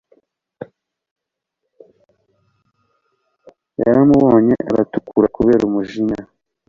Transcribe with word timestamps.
yaramubonye 3.83 4.55
aratukura 4.69 5.27
kubera 5.37 5.61
umujinya 5.69 6.21